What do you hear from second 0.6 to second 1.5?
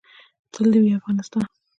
دې وي افغانستان